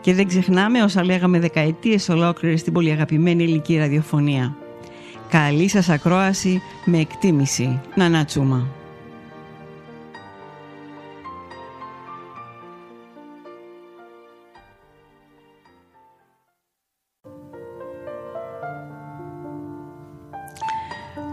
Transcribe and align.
Και 0.00 0.14
δεν 0.14 0.26
ξεχνάμε 0.26 0.82
όσα 0.82 1.04
λέγαμε 1.04 1.38
δεκαετίες 1.38 2.08
ολόκληρες 2.08 2.60
στην 2.60 2.72
πολύ 2.72 2.90
αγαπημένη 2.90 3.42
ελληνική 3.42 3.76
ραδιοφωνία. 3.76 4.56
Καλή 5.28 5.68
σας 5.68 5.88
ακρόαση 5.88 6.62
με 6.84 6.98
εκτίμηση. 6.98 7.80
Να 7.94 8.24
τσούμα. 8.24 8.66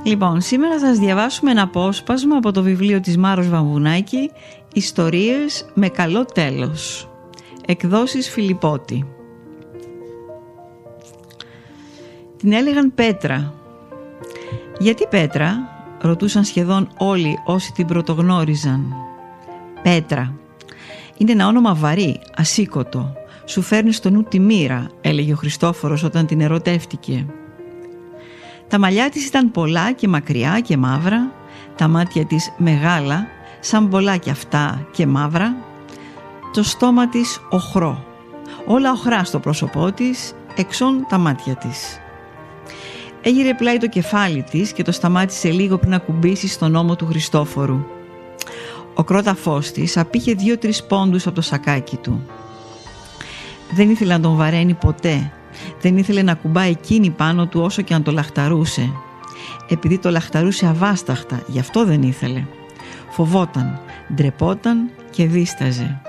Λοιπόν, 0.04 0.42
σήμερα 0.42 0.80
θα 0.80 0.88
σας 0.88 0.98
διαβάσουμε 0.98 1.52
ένα 1.52 1.62
απόσπασμα 1.62 2.38
από 2.38 2.52
το 2.52 2.62
βιβλίο 2.62 3.00
της 3.00 3.18
Μάρος 3.18 3.50
Βαμβουνάκη 3.50 4.32
«Ιστορίες 4.74 5.66
με 5.74 5.90
καλό 5.90 6.26
τέλος». 6.26 7.10
Εκδόσεις 7.70 8.30
Φιλιππότη. 8.30 9.06
Την 12.38 12.54
έλεγαν 12.54 12.94
Πέτρα. 12.96 13.54
Γιατί 14.80 15.08
Πέτρα, 15.10 15.56
ρωτούσαν 16.02 16.44
σχεδόν 16.44 16.90
όλοι 16.98 17.40
όσοι 17.46 17.72
την 17.72 17.86
πρωτογνώριζαν. 17.88 18.94
Πέτρα. 19.82 20.34
Είναι 21.18 21.32
ένα 21.32 21.48
όνομα 21.48 21.74
βαρύ, 21.74 22.20
ασήκωτο. 22.36 23.14
Σου 23.46 23.62
φέρνει 23.62 23.92
στο 23.92 24.10
νου 24.10 24.24
τη 24.24 24.40
μοίρα, 24.40 24.90
έλεγε 25.02 25.34
ο 25.34 25.36
Χριστόφορος 25.36 26.04
όταν 26.04 26.26
την 26.26 26.42
ερωτεύτηκε. 26.42 27.26
Τα 28.68 28.80
μαλλιά 28.80 29.10
της 29.10 29.26
ήταν 29.26 29.52
πολλά 29.52 29.92
και 29.92 30.08
μακριά 30.08 30.60
και 30.60 30.78
μαύρα, 30.78 31.32
τα 31.76 31.88
μάτια 31.88 32.26
της 32.26 32.54
μεγάλα, 32.58 33.28
σαν 33.60 33.90
πολλά 33.90 34.18
και 34.18 34.30
αυτά 34.30 34.88
και 34.92 35.08
μαύρα, 35.08 35.56
το 36.58 36.64
στόμα 36.64 37.10
της 37.10 37.42
οχρό, 37.50 38.06
όλα 38.66 38.92
οχρά 38.92 39.24
στο 39.24 39.40
πρόσωπό 39.40 39.92
της, 39.92 40.34
εξών 40.56 41.06
τα 41.10 41.18
μάτια 41.18 41.56
της. 41.56 42.00
Έγειρε 43.22 43.54
πλάι 43.54 43.78
το 43.78 43.88
κεφάλι 43.88 44.44
της 44.44 44.72
και 44.72 44.84
το 44.84 44.92
σταμάτησε 44.92 45.50
λίγο 45.50 45.78
πριν 45.78 45.94
ακουμπήσει 45.94 46.48
στον 46.48 46.76
ώμο 46.76 46.96
του 46.96 47.06
Χριστόφορου. 47.06 47.86
Ο 48.94 49.04
κρόταφός 49.04 49.72
της 49.72 49.98
απήχε 49.98 50.34
δύο-τρεις 50.34 50.84
πόντους 50.84 51.26
από 51.28 51.36
το 51.36 51.42
σακάκι 51.42 51.96
του. 51.98 52.26
Δεν 53.72 53.90
ήθελε 53.90 54.14
να 54.14 54.20
τον 54.20 54.36
βαραίνει 54.36 54.74
ποτέ 54.74 55.32
δεν 55.82 55.98
ήθελε 55.98 56.22
να 56.22 56.34
κουμπάει 56.34 56.70
εκείνη 56.70 57.10
πάνω 57.10 57.48
του 57.48 57.62
όσο 57.62 57.82
και 57.82 57.94
αν 57.94 58.04
το 58.04 58.12
λαχταρούσε. 58.12 58.92
Επειδή 59.68 59.98
το 59.98 60.10
λαχταρούσε 60.10 60.66
αβάσταχτα, 60.66 61.42
γι' 61.48 61.60
αυτό 61.60 61.86
δεν 61.86 62.02
ήθελε. 62.02 62.46
Φοβόταν, 63.10 63.80
ντρεπόταν 64.14 64.90
και 65.10 65.26
δίσταζε. 65.26 66.02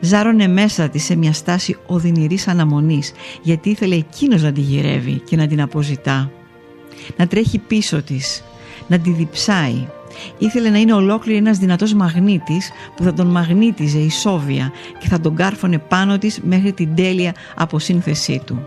Ζάρωνε 0.00 0.48
μέσα 0.48 0.88
της 0.88 1.04
σε 1.04 1.16
μια 1.16 1.32
στάση 1.32 1.76
οδυνηρής 1.86 2.48
αναμονής 2.48 3.12
γιατί 3.42 3.70
ήθελε 3.70 3.94
εκείνος 3.94 4.42
να 4.42 4.52
τη 4.52 4.60
γυρεύει 4.60 5.22
και 5.28 5.36
να 5.36 5.46
την 5.46 5.60
αποζητά. 5.60 6.30
Να 7.16 7.26
τρέχει 7.26 7.58
πίσω 7.58 8.02
της, 8.02 8.44
να 8.86 8.98
τη 8.98 9.10
διψάει. 9.10 9.86
Ήθελε 10.38 10.70
να 10.70 10.78
είναι 10.78 10.92
ολόκληρη 10.92 11.38
ένας 11.38 11.58
δυνατός 11.58 11.94
μαγνήτης 11.94 12.70
που 12.96 13.02
θα 13.02 13.12
τον 13.12 13.26
μαγνήτιζε 13.26 13.98
ισόβια 13.98 14.72
και 14.98 15.08
θα 15.08 15.20
τον 15.20 15.34
κάρφωνε 15.34 15.78
πάνω 15.78 16.18
της 16.18 16.40
μέχρι 16.42 16.72
την 16.72 16.94
τέλεια 16.94 17.34
αποσύνθεσή 17.54 18.42
του 18.46 18.66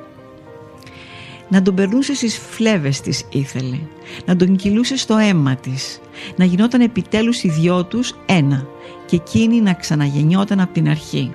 να 1.52 1.62
τον 1.62 1.76
περνούσε 1.76 2.16
στις 2.16 2.38
φλέβες 2.50 3.02
της 3.02 3.24
ήθελε, 3.30 3.80
να 4.26 4.36
τον 4.36 4.56
κυλούσε 4.56 4.98
στο 4.98 5.18
αίμα 5.18 5.56
της, 5.56 6.00
να 6.36 6.46
γινόταν 6.46 6.82
επιτέλους 6.82 7.44
οι 7.44 7.50
δυο 7.50 7.84
τους 7.84 8.16
ένα 8.26 8.68
και 9.12 9.18
εκείνη 9.18 9.62
να 9.62 9.74
ξαναγεννιόταν 9.74 10.60
από 10.60 10.74
την 10.74 10.90
αρχή, 10.90 11.32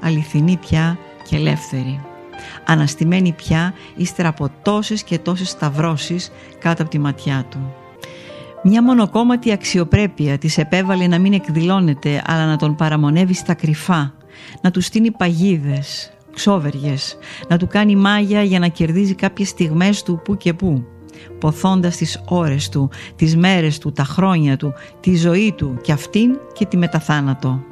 αληθινή 0.00 0.56
πια 0.56 0.98
και 1.28 1.36
ελεύθερη. 1.36 2.00
Αναστημένη 2.66 3.32
πια 3.32 3.74
ύστερα 3.96 4.28
από 4.28 4.48
τόσες 4.62 5.02
και 5.02 5.18
τόσες 5.18 5.48
σταυρώσεις 5.48 6.32
κάτω 6.58 6.82
από 6.82 6.90
τη 6.90 6.98
ματιά 6.98 7.44
του. 7.50 7.74
Μια 8.62 8.82
μονοκόμματη 8.82 9.52
αξιοπρέπεια 9.52 10.38
της 10.38 10.58
επέβαλε 10.58 11.06
να 11.06 11.18
μην 11.18 11.32
εκδηλώνεται 11.32 12.22
αλλά 12.26 12.46
να 12.46 12.56
τον 12.56 12.76
παραμονεύει 12.76 13.34
στα 13.34 13.54
κρυφά, 13.54 14.14
να 14.60 14.70
του 14.70 14.80
στείνει 14.80 15.10
παγίδες, 15.10 16.12
ξόβεργες, 16.34 17.18
να 17.48 17.56
του 17.56 17.66
κάνει 17.66 17.96
μάγια 17.96 18.42
για 18.42 18.58
να 18.58 18.68
κερδίζει 18.68 19.14
κάποιες 19.14 19.48
στιγμές 19.48 20.02
του 20.02 20.20
που 20.24 20.36
και 20.36 20.54
που, 20.54 20.86
ποθώντας 21.38 21.96
τις 21.96 22.22
ώρες 22.24 22.68
του, 22.68 22.90
τις 23.16 23.36
μέρες 23.36 23.78
του, 23.78 23.92
τα 23.92 24.04
χρόνια 24.04 24.56
του, 24.56 24.74
τη 25.00 25.16
ζωή 25.16 25.54
του 25.56 25.78
και 25.82 25.92
αυτήν 25.92 26.38
και 26.52 26.66
τη 26.66 26.76
μεταθάνατο. 26.76 27.64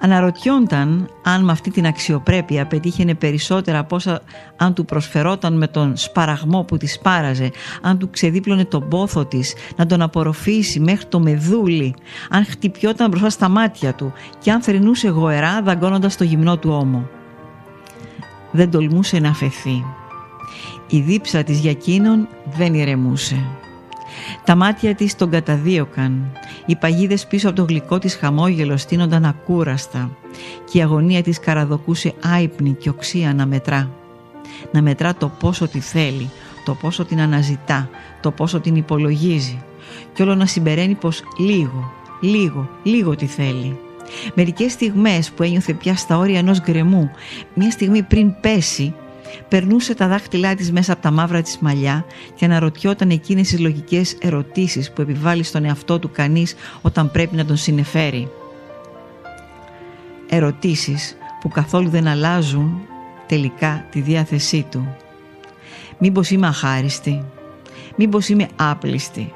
Αναρωτιόνταν 0.00 1.08
αν 1.22 1.44
με 1.44 1.52
αυτή 1.52 1.70
την 1.70 1.86
αξιοπρέπεια 1.86 2.66
πετύχαινε 2.66 3.14
περισσότερα 3.14 3.78
από 3.78 3.96
όσα 3.96 4.22
αν 4.56 4.74
του 4.74 4.84
προσφερόταν 4.84 5.56
με 5.56 5.66
τον 5.66 5.96
σπαραγμό 5.96 6.62
που 6.62 6.76
της 6.76 6.92
σπάραζε, 6.92 7.50
αν 7.82 7.98
του 7.98 8.10
ξεδίπλωνε 8.10 8.64
τον 8.64 8.88
πόθο 8.88 9.24
της, 9.24 9.54
να 9.76 9.86
τον 9.86 10.02
απορροφήσει 10.02 10.80
μέχρι 10.80 11.06
το 11.06 11.20
μεδούλι, 11.20 11.94
αν 12.30 12.44
χτυπιόταν 12.44 13.08
μπροστά 13.08 13.30
στα 13.30 13.48
μάτια 13.48 13.94
του 13.94 14.12
και 14.38 14.50
αν 14.50 14.62
θρυνούσε 14.62 15.08
γοερά 15.08 15.62
δαγκώνοντας 15.62 16.16
το 16.16 16.24
γυμνό 16.24 16.56
του 16.56 16.70
ώμο 16.80 17.08
δεν 18.52 18.70
τολμούσε 18.70 19.18
να 19.18 19.28
αφαιθεί. 19.28 19.84
Η 20.92 21.00
δίψα 21.00 21.42
της 21.42 21.58
για 21.58 21.70
εκείνον 21.70 22.28
δεν 22.56 22.74
ηρεμούσε. 22.74 23.44
Τα 24.44 24.54
μάτια 24.54 24.94
της 24.94 25.16
τον 25.16 25.30
καταδίωκαν. 25.30 26.32
Οι 26.66 26.76
παγίδες 26.76 27.26
πίσω 27.26 27.48
από 27.48 27.56
το 27.56 27.64
γλυκό 27.64 27.98
της 27.98 28.14
χαμόγελο 28.16 28.76
στείνονταν 28.76 29.24
ακούραστα 29.24 30.10
και 30.70 30.78
η 30.78 30.82
αγωνία 30.82 31.22
της 31.22 31.40
καραδοκούσε 31.40 32.14
άϊπνη 32.22 32.72
και 32.72 32.88
οξία 32.88 33.34
να 33.34 33.46
μετρά. 33.46 33.90
Να 34.72 34.82
μετρά 34.82 35.14
το 35.14 35.28
πόσο 35.40 35.68
τη 35.68 35.80
θέλει, 35.80 36.30
το 36.64 36.74
πόσο 36.74 37.04
την 37.04 37.20
αναζητά, 37.20 37.88
το 38.20 38.30
πόσο 38.30 38.60
την 38.60 38.76
υπολογίζει 38.76 39.62
και 40.14 40.22
όλο 40.22 40.34
να 40.34 40.46
συμπεραίνει 40.46 40.94
πως 40.94 41.22
λίγο, 41.38 41.92
λίγο, 42.20 42.68
λίγο 42.82 43.16
τη 43.16 43.26
θέλει 43.26 43.78
Μερικές 44.34 44.72
στιγμές 44.72 45.30
που 45.30 45.42
ένιωθε 45.42 45.72
πια 45.72 45.96
στα 45.96 46.18
όρια 46.18 46.38
ενός 46.38 46.60
γκρεμού, 46.60 47.10
μια 47.54 47.70
στιγμή 47.70 48.02
πριν 48.02 48.34
πέσει, 48.40 48.94
περνούσε 49.48 49.94
τα 49.94 50.08
δάχτυλά 50.08 50.54
της 50.54 50.72
μέσα 50.72 50.92
από 50.92 51.02
τα 51.02 51.10
μαύρα 51.10 51.42
της 51.42 51.58
μαλλιά 51.58 52.04
και 52.34 52.44
αναρωτιόταν 52.44 53.10
εκείνες 53.10 53.48
τις 53.48 53.60
λογικές 53.60 54.16
ερωτήσεις 54.20 54.92
που 54.92 55.00
επιβάλλει 55.00 55.42
στον 55.42 55.64
εαυτό 55.64 55.98
του 55.98 56.10
κανείς 56.10 56.54
όταν 56.82 57.10
πρέπει 57.10 57.36
να 57.36 57.44
τον 57.44 57.56
συνεφέρει. 57.56 58.30
Ερωτήσεις 60.28 61.16
που 61.40 61.48
καθόλου 61.48 61.88
δεν 61.88 62.06
αλλάζουν 62.06 62.80
τελικά 63.26 63.86
τη 63.90 64.00
διάθεσή 64.00 64.66
του. 64.70 64.96
Μήπως 65.98 66.30
είμαι 66.30 66.46
αχάριστη, 66.46 67.24
μήπως 67.96 68.28
είμαι 68.28 68.48
άπλιστη, 68.56 69.32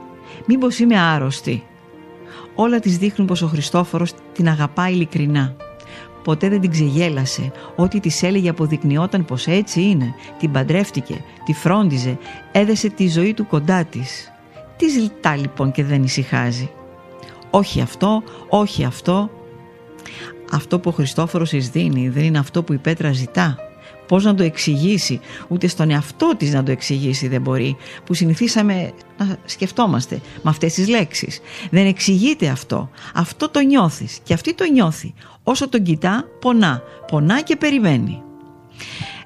μήπως 0.46 0.78
είμαι 0.78 0.98
άρρωστη, 0.98 1.62
όλα 2.54 2.80
τις 2.80 2.98
δείχνουν 2.98 3.26
πως 3.26 3.42
ο 3.42 3.46
Χριστόφορος 3.46 4.12
την 4.32 4.48
αγαπάει 4.48 4.92
ειλικρινά. 4.92 5.56
Ποτέ 6.26 6.48
δεν 6.48 6.60
την 6.60 6.70
ξεγέλασε. 6.70 7.52
Ό,τι 7.76 8.00
της 8.00 8.22
έλεγε 8.22 8.48
αποδεικνυόταν 8.48 9.24
πως 9.24 9.46
έτσι 9.46 9.82
είναι. 9.82 10.14
Την 10.38 10.50
παντρεύτηκε, 10.50 11.24
τη 11.44 11.52
φρόντιζε, 11.52 12.18
έδεσε 12.52 12.88
τη 12.88 13.08
ζωή 13.08 13.34
του 13.34 13.46
κοντά 13.46 13.84
της. 13.84 14.32
Τι 14.76 14.88
ζητά 14.88 15.36
λοιπόν 15.36 15.72
και 15.72 15.84
δεν 15.84 16.02
ησυχάζει. 16.02 16.70
Όχι 17.50 17.80
αυτό, 17.80 18.22
όχι 18.48 18.84
αυτό. 18.84 19.30
Αυτό 20.52 20.78
που 20.78 20.90
ο 20.90 20.92
Χριστόφορος 20.92 21.52
εις 21.52 21.70
δίνει 21.70 22.08
δεν 22.08 22.24
είναι 22.24 22.38
αυτό 22.38 22.62
που 22.62 22.72
η 22.72 22.78
Πέτρα 22.78 23.12
ζητά 23.12 23.65
πώς 24.08 24.24
να 24.24 24.34
το 24.34 24.42
εξηγήσει, 24.42 25.20
ούτε 25.48 25.66
στον 25.66 25.90
εαυτό 25.90 26.34
της 26.36 26.52
να 26.52 26.62
το 26.62 26.70
εξηγήσει 26.70 27.28
δεν 27.28 27.40
μπορεί, 27.40 27.76
που 28.04 28.14
συνηθίσαμε 28.14 28.92
να 29.18 29.36
σκεφτόμαστε 29.44 30.20
με 30.42 30.50
αυτές 30.50 30.74
τις 30.74 30.88
λέξεις. 30.88 31.40
Δεν 31.70 31.86
εξηγείται 31.86 32.48
αυτό. 32.48 32.90
Αυτό 33.14 33.48
το 33.48 33.60
νιώθεις 33.60 34.18
και 34.22 34.34
αυτή 34.34 34.54
το 34.54 34.64
νιώθει. 34.72 35.14
Όσο 35.42 35.68
τον 35.68 35.82
κοιτά, 35.82 36.24
πονά. 36.40 36.82
Πονά 37.10 37.40
και 37.40 37.56
περιμένει. 37.56 38.22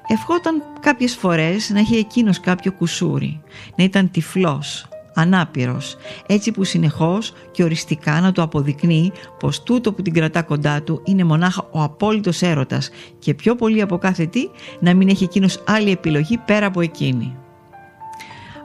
Ευχόταν 0.07 0.63
κάποιες 0.79 1.15
φορές 1.15 1.69
να 1.69 1.79
έχει 1.79 1.95
εκείνος 1.95 2.39
κάποιο 2.39 2.71
κουσούρι, 2.71 3.41
να 3.75 3.83
ήταν 3.83 4.11
τυφλός, 4.11 4.87
ανάπηρος, 5.13 5.95
έτσι 6.25 6.51
που 6.51 6.63
συνεχώς 6.63 7.33
και 7.51 7.63
οριστικά 7.63 8.21
να 8.21 8.31
του 8.31 8.41
αποδεικνύει 8.41 9.11
πως 9.39 9.63
τούτο 9.63 9.93
που 9.93 10.01
την 10.01 10.13
κρατά 10.13 10.41
κοντά 10.41 10.81
του 10.81 11.01
είναι 11.03 11.23
μονάχα 11.23 11.67
ο 11.71 11.81
απόλυτος 11.81 12.41
έρωτας 12.41 12.89
και 13.19 13.33
πιο 13.33 13.55
πολύ 13.55 13.81
από 13.81 13.97
κάθε 13.97 14.25
τι 14.25 14.49
να 14.79 14.93
μην 14.93 15.09
έχει 15.09 15.23
εκείνος 15.23 15.63
άλλη 15.67 15.91
επιλογή 15.91 16.37
πέρα 16.37 16.65
από 16.65 16.81
εκείνη. 16.81 17.35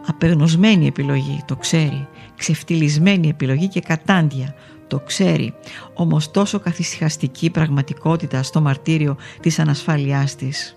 Απεγνωσμένη 0.07 0.87
επιλογή, 0.87 1.43
το 1.45 1.57
ξέρει, 1.57 2.09
ξεφτυλισμένη 2.37 3.29
επιλογή 3.29 3.69
και 3.69 3.81
κατάντια, 3.81 4.55
το 4.87 5.01
ξέρει, 5.07 5.55
όμως 5.95 6.31
τόσο 6.31 6.59
καθησυχαστική 6.59 7.51
πραγματικότητα 7.51 8.43
στο 8.43 8.61
μαρτύριο 8.61 9.17
της 9.41 9.59
ανασφάλειάς 9.59 10.37
της. 10.37 10.76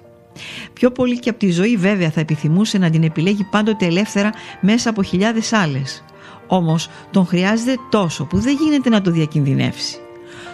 Πιο 0.74 0.92
πολύ 0.92 1.20
και 1.20 1.30
από 1.30 1.40
τη 1.40 1.52
ζωή 1.52 1.78
βέβαια 1.78 2.10
θα 2.10 2.20
επιθυμούσε 2.20 2.78
να 2.78 2.90
την 2.90 3.04
επιλέγει 3.04 3.44
πάντοτε 3.44 3.86
ελεύθερα 3.86 4.30
μέσα 4.62 4.90
από 4.90 5.04
χιλιάδες 5.04 5.54
άλλες. 5.54 6.04
Όμως 6.48 6.90
τον 7.12 7.26
χρειάζεται 7.26 7.76
τόσο 7.90 8.26
που 8.26 8.40
δεν 8.40 8.58
γίνεται 8.62 8.90
να 8.90 9.02
το 9.02 9.12
διακινδυνεύσει. 9.12 9.98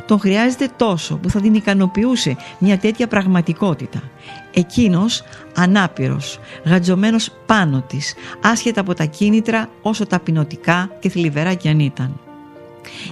Τον 0.05 0.19
χρειάζεται 0.19 0.69
τόσο 0.75 1.15
που 1.17 1.29
θα 1.29 1.41
την 1.41 1.53
ικανοποιούσε 1.53 2.35
μια 2.59 2.77
τέτοια 2.77 3.07
πραγματικότητα. 3.07 4.01
Εκείνος 4.53 5.23
ανάπηρος, 5.55 6.39
γατζωμένος 6.65 7.31
πάνω 7.45 7.81
της, 7.81 8.13
άσχετα 8.43 8.81
από 8.81 8.93
τα 8.93 9.05
κίνητρα 9.05 9.69
όσο 9.81 10.05
ταπεινωτικά 10.05 10.89
και 10.99 11.09
θλιβερά 11.09 11.53
κι 11.53 11.69
αν 11.69 11.79
ήταν. 11.79 12.19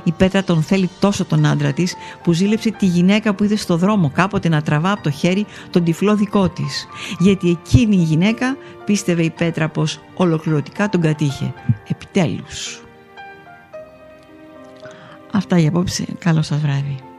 Η 0.04 0.12
Πέτρα 0.12 0.44
τον 0.44 0.64
θέλει 0.64 0.90
τόσο 1.00 1.26
τον 1.26 1.46
άντρα 1.46 1.74
της 1.74 1.96
που 2.24 2.34
ζήλεψε 2.34 2.72
τη 2.72 2.86
γυναίκα 2.86 3.34
που 3.34 3.44
είδε 3.44 3.56
στο 3.56 3.78
δρόμο 3.78 4.12
κάποτε 4.14 4.50
να 4.50 4.62
τραβά 4.62 4.92
από 4.92 5.04
το 5.04 5.10
χέρι 5.12 5.46
τον 5.70 5.84
τυφλό 5.84 6.16
δικό 6.16 6.50
της. 6.50 6.88
Γιατί 7.20 7.50
εκείνη 7.50 7.96
η 7.96 8.04
γυναίκα 8.04 8.58
πίστευε 8.86 9.24
η 9.24 9.30
Πέτρα 9.30 9.70
πως 9.70 10.00
ολοκληρωτικά 10.14 10.90
τον 10.90 11.02
κατήχε. 11.02 11.54
Επιτέλους. 11.88 12.84
Αυτά 15.32 15.60
για 15.60 15.70
απόψε. 15.70 16.06
Καλό 16.20 16.42
σας 16.42 16.60
βράδυ. 16.60 17.13